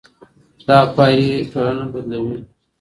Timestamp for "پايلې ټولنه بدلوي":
0.95-2.37